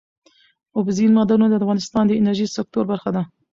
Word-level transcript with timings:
اوبزین 0.77 1.11
معدنونه 1.17 1.55
د 1.57 1.59
افغانستان 1.61 2.03
د 2.07 2.11
انرژۍ 2.19 2.47
سکتور 2.57 2.83
برخه 2.91 3.09
ده. 3.15 3.23